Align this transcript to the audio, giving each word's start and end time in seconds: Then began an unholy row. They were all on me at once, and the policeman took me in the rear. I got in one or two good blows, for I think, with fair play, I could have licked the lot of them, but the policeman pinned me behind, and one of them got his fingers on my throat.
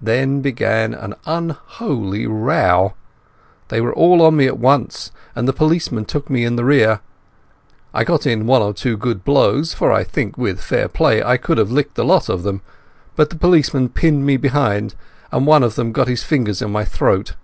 Then 0.00 0.40
began 0.40 0.94
an 0.94 1.14
unholy 1.26 2.26
row. 2.26 2.94
They 3.68 3.82
were 3.82 3.92
all 3.94 4.22
on 4.22 4.34
me 4.34 4.46
at 4.46 4.58
once, 4.58 5.12
and 5.36 5.46
the 5.46 5.52
policeman 5.52 6.06
took 6.06 6.30
me 6.30 6.42
in 6.42 6.56
the 6.56 6.64
rear. 6.64 7.00
I 7.92 8.02
got 8.02 8.26
in 8.26 8.46
one 8.46 8.62
or 8.62 8.72
two 8.72 8.96
good 8.96 9.24
blows, 9.26 9.74
for 9.74 9.92
I 9.92 10.04
think, 10.04 10.38
with 10.38 10.58
fair 10.62 10.88
play, 10.88 11.22
I 11.22 11.36
could 11.36 11.58
have 11.58 11.70
licked 11.70 11.96
the 11.96 12.04
lot 12.06 12.30
of 12.30 12.44
them, 12.44 12.62
but 13.14 13.28
the 13.28 13.36
policeman 13.36 13.90
pinned 13.90 14.24
me 14.24 14.38
behind, 14.38 14.94
and 15.30 15.44
one 15.46 15.62
of 15.62 15.74
them 15.74 15.92
got 15.92 16.08
his 16.08 16.22
fingers 16.22 16.62
on 16.62 16.72
my 16.72 16.86
throat. 16.86 17.34